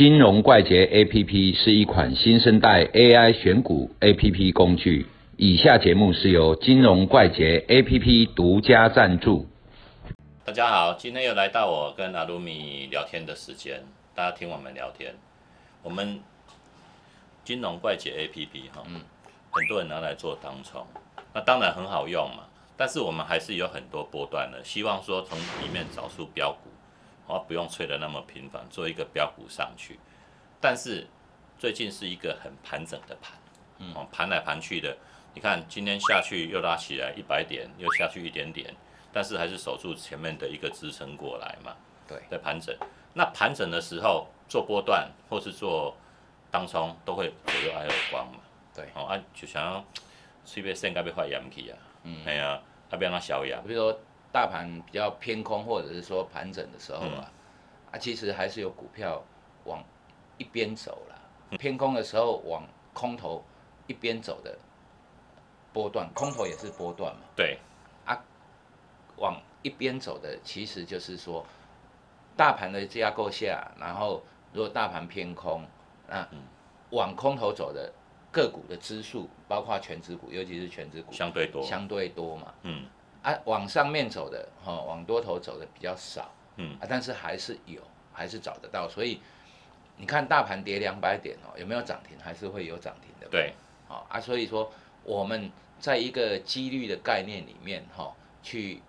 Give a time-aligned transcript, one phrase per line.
[0.00, 5.06] 金融怪杰 APP 是一款新生代 AI 选股 APP 工具。
[5.36, 9.46] 以下节目是由金融怪杰 APP 独家赞助。
[10.42, 13.82] 大家好，今天又来到我跟阿鲁米聊天的时间，
[14.14, 15.12] 大家听我们聊天。
[15.82, 16.18] 我们
[17.44, 19.02] 金融怪杰 APP 哈，嗯，
[19.50, 20.82] 很多人拿来做当冲，
[21.34, 22.44] 那当然很好用嘛。
[22.74, 26.70] 但是我们还是有很多波段的，希望说从里面找出标股。
[27.30, 29.98] 哦，不用吹的那么频繁，做一个标股上去。
[30.60, 31.06] 但是
[31.58, 33.38] 最近是一个很盘整的盘，
[33.94, 34.96] 哦，盘来盘去的。
[35.32, 38.74] 你看今天下去又拉起来一百点，又下去一点点，
[39.12, 41.76] 但是还是守住前面的一个支撑过来嘛。
[42.08, 42.76] 对，在盘整。
[43.14, 45.96] 那盘整的时候做波段或是做
[46.50, 48.40] 当冲都会左右挨耳光嘛。
[48.74, 49.84] 对，哦啊，就想要
[50.44, 51.78] 随便升该被发扬起啊。
[52.02, 52.60] 嗯，哎呀，
[52.90, 53.98] 啊不要那小雅，比如说。
[54.32, 57.32] 大盘比较偏空，或者是说盘整的时候啊，
[57.92, 59.22] 啊，其实还是有股票
[59.64, 59.82] 往
[60.38, 61.16] 一边走了。
[61.58, 63.44] 偏空的时候往空头
[63.88, 64.56] 一边走的
[65.72, 67.22] 波段，空头也是波段嘛。
[67.34, 67.58] 对。
[68.04, 68.16] 啊，
[69.16, 71.44] 往一边走的，其实就是说
[72.36, 75.66] 大盘的架构下，然后如果大盘偏空，
[76.08, 76.24] 那
[76.90, 77.92] 往空头走的
[78.30, 82.54] 个股的支数，包括全指股，尤其是全指股，相对多，相对多嘛。
[82.62, 82.86] 嗯。
[83.22, 89.20] 啊，往上面走的，哈，往多头走的比较少，嗯，啊，但是还是有，还是找得到，所以
[89.98, 92.18] 你看大盘跌两百点哦，有没有涨停？
[92.18, 93.52] 还是会有涨停的，对，
[93.86, 94.72] 好啊，所以说
[95.04, 98.10] 我们在一个几率的概念里面，哈，
[98.42, 98.80] 去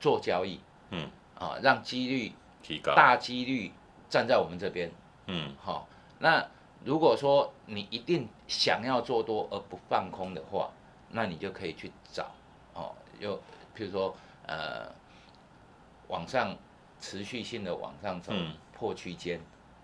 [0.00, 0.60] 做交易，
[0.90, 3.70] 嗯，啊，让几率提高，大几率
[4.10, 4.90] 站在我们这边，
[5.26, 5.88] 嗯，好，
[6.18, 6.44] 那
[6.84, 10.72] 如果说你一定想要做多而不放空的话，
[11.10, 12.28] 那你就可以去找，
[12.74, 12.92] 哦。
[13.20, 13.36] 又，
[13.76, 14.14] 譬如说，
[14.46, 14.90] 呃，
[16.08, 16.56] 往上
[17.00, 18.32] 持续性的往上走，
[18.72, 19.40] 破区间，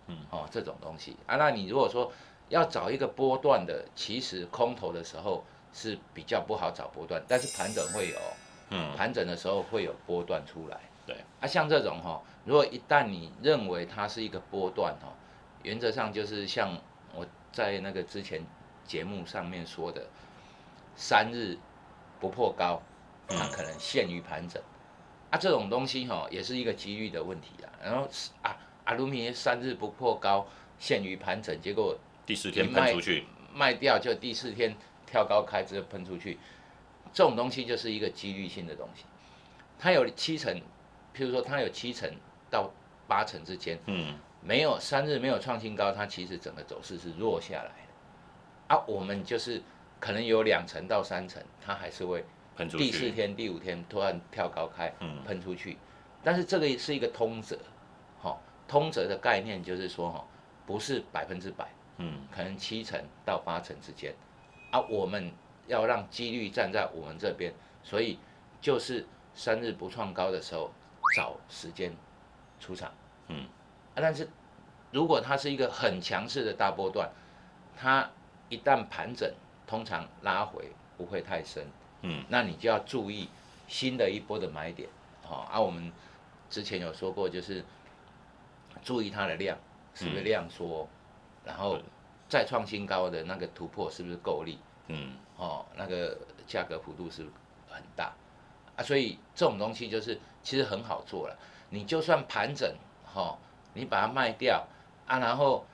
[0.07, 2.13] 嗯，哦，这种东西啊，那你如果说
[2.49, 8.19] 要找一个波段的，其实空头的时候是比较不好找波段，但是盘整会有，
[8.71, 15.13] 嗯，盘整的时候会有波段出来，对，啊，像这种哈，如果一旦你认为它是一个波段哈，
[15.63, 16.77] 原则上就是像
[17.15, 18.45] 我在那个之前
[18.85, 20.07] 节目上面说的，
[20.95, 21.59] 三日
[22.21, 22.81] 不破高。
[23.37, 24.63] 它可能限于盘整，
[25.31, 27.69] 啊，这种东西哈也是一个几率的问题啦。
[27.83, 28.09] 然后
[28.43, 30.47] 啊，阿鲁米三日不破高，
[30.79, 34.77] 限于盘整，结果第四天喷出去，卖掉就第四天
[35.07, 36.39] 跳高开之后喷出去，
[37.13, 39.05] 这种东西就是一个几率性的东西。
[39.79, 40.55] 它有七成，
[41.15, 42.11] 譬如说它有七成
[42.51, 42.71] 到
[43.09, 48.75] 八成之间，嗯，没有三日没有创新高，它其实整个走势是弱下来的。
[48.75, 49.63] 啊，我们就是
[49.99, 52.25] 可能有两成到三成，它还是会。
[52.57, 54.93] 第四天、第五天突然跳高开，
[55.25, 55.79] 喷出去，
[56.23, 57.59] 但是这个是一个通则，
[58.21, 60.25] 哈，通则的概念就是说，哈，
[60.67, 64.15] 不是百分之百，嗯，可能七成到八成之间，
[64.71, 65.33] 啊，我们
[65.67, 67.53] 要让几率站在我们这边，
[67.83, 68.19] 所以
[68.61, 70.71] 就是三日不创高的时候
[71.17, 71.91] 找时间
[72.61, 72.93] 出场，
[73.29, 73.47] 嗯，
[73.95, 74.29] 啊，但是
[74.91, 77.11] 如果它是一个很强势的大波段，
[77.75, 78.09] 它
[78.51, 79.33] 一旦盘整，
[79.67, 81.67] 通常拉回不会太深。
[82.03, 83.29] 嗯，那你就要注意
[83.69, 84.89] 新的一波的买点，
[85.23, 85.61] 好啊。
[85.61, 85.91] 我们
[86.51, 87.65] 之前有说过，就是
[88.83, 89.57] 注意它的量
[89.95, 90.89] 是不是量缩，
[91.45, 91.79] 然后
[92.29, 94.59] 再创新高的那个突破是不是够力，
[94.89, 97.23] 嗯，哦，那个价格幅度是
[97.69, 98.13] 很大
[98.77, 98.83] 啊。
[98.83, 101.39] 所以这种东西就是其实很好做了。
[101.71, 102.75] 你就算盘整，
[103.05, 103.39] 哈，
[103.75, 104.67] 你把它卖掉
[105.07, 105.65] 啊，然后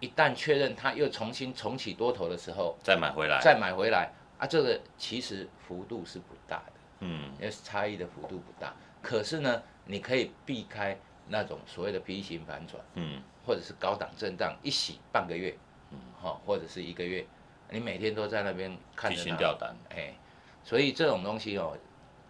[0.00, 4.12] 一旦确认它又重新重启多头的时候，再买回来，再买回来。
[4.38, 8.74] 啊，这个其实幅度是不大的，嗯，因为差异的幅度不大。
[9.02, 10.98] 可是呢，你可以避开
[11.28, 15.56] 那种所谓的 V 型反转，嗯，或者是高档震荡一洗半个月，
[15.90, 17.26] 嗯，好，或者是一个月，
[17.70, 20.14] 你每天都在那边看着它，掉单，哎，
[20.62, 21.78] 所以这种东西哦，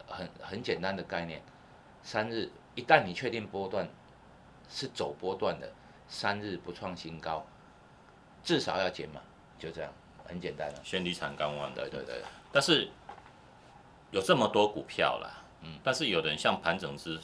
[0.06, 1.42] 很很简单的概念，
[2.02, 3.88] 三日一旦你确定波段
[4.68, 5.72] 是走波段的，
[6.06, 7.44] 三日不创新高，
[8.44, 9.20] 至少要减码，
[9.58, 9.92] 就这样。
[10.28, 11.72] 很简单了，先离场观望。
[11.74, 12.22] 对对对。
[12.52, 12.88] 但是
[14.10, 17.18] 有这么多股票啦，嗯，但是有的人像盘整之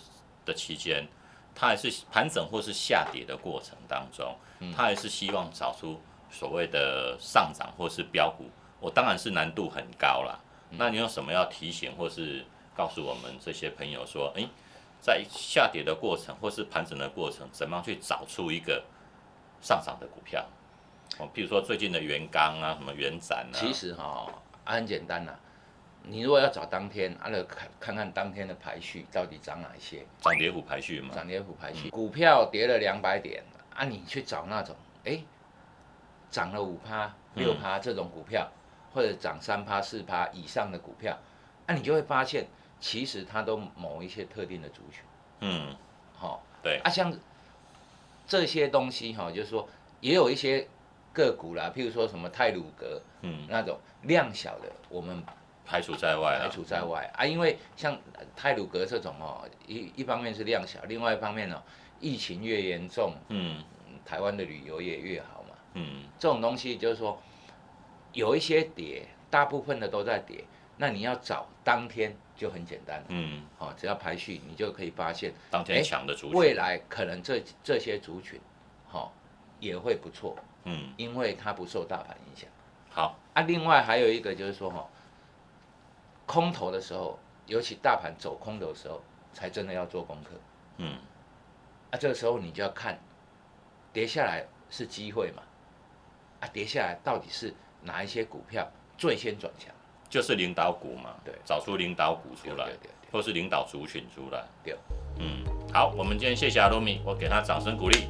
[0.45, 1.07] 的期间，
[1.55, 4.37] 他还是盘整或是下跌的过程当中，
[4.77, 6.01] 他还是希望找出
[6.31, 8.51] 所谓的上涨或是标股。
[8.81, 10.39] 我当然是难度很高啦。
[10.71, 12.45] 那你有什么要提醒或是
[12.75, 14.47] 告诉我们这些朋友说，哎，
[15.01, 18.83] 在下跌的过程或是盘整的过程，怎么样去找出一个
[19.61, 20.45] 上涨的股票？
[21.23, 24.27] 哦，譬如说最近的原钢啊，什么原展啊，其实哈，
[24.65, 25.33] 很简单呐。
[26.05, 30.05] 你如果要找当天，啊，来看看看当天的排序到底涨哪一些？
[30.21, 31.15] 涨跌幅排序嘛。
[31.15, 34.75] 涨跌幅排序，股票跌了两百点，啊，你去找那种
[35.05, 35.23] 哎
[36.29, 38.51] 涨了五趴、六趴这种股票，
[38.93, 41.17] 或者涨三趴、四趴以上的股票，
[41.67, 42.49] 啊，你就会发现
[42.81, 45.05] 其实它都某一些特定的族群，
[45.39, 45.77] 嗯，
[46.17, 47.17] 好、对，啊，像
[48.27, 49.69] 这些东西哈、就是说
[50.01, 50.67] 也有一些
[51.13, 55.23] 个股啦，譬如说什么泰鲁格嗯，那种量小的，我们
[55.65, 57.11] 排除在外排，除在外。
[57.15, 57.99] 啊，因为像
[58.35, 61.63] 泰鲁格这种哦，一一方面是量小，另外一方面呢、
[62.01, 63.59] 疫情越严重，嗯。
[63.59, 63.65] 嗯
[64.05, 65.55] 台湾的旅游业越好嘛。
[65.75, 66.03] 嗯。
[66.19, 67.23] 这种东西就是说，
[68.13, 70.45] 有一些跌，大部分的都在跌，
[70.77, 78.41] 那你要找当天就很简单，嗯，哦，只要排序，你就可以发现当天哎强的族群，未来可能这这些族群，
[78.91, 79.09] 哦，
[79.63, 82.51] 也会不错，嗯，因为它不受大盘影响。
[82.91, 84.85] 好，啊，另外还有一个就是说哈、
[86.27, 87.17] 空头的时候，
[87.47, 89.01] 尤其大盘走空头的时候，
[89.33, 90.31] 才真的要做功课。
[90.79, 90.99] 嗯
[91.93, 92.99] 啊，这个时候你就要看，
[93.93, 95.45] 跌下来是机会嘛？
[96.41, 98.69] 啊，跌下来到底是哪一些股票
[98.99, 99.73] 最先转强？
[100.11, 104.77] 就是领导股嘛，对找出领导股出来对对对，或是领导族群出来，对。
[105.21, 108.09] 嗯，好，我们今天谢谢阿罗米，我给他掌声鼓励。